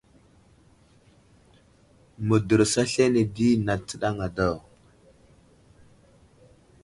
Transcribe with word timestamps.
Mədərəs 2.27 2.73
aslane 2.83 3.21
di 3.35 3.49
nat 3.65 3.81
tsənaŋ 3.87 4.17
a 4.25 4.27
daw. 4.37 4.57